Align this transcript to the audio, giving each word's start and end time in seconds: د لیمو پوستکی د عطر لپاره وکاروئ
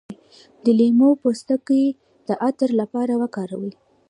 د 0.63 0.65
لیمو 0.79 1.09
پوستکی 1.21 1.83
د 2.27 2.29
عطر 2.47 2.69
لپاره 2.81 3.13
وکاروئ 3.21 3.71